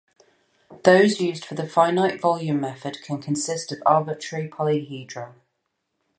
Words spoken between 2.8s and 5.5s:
can consist of arbitrary polyhedra.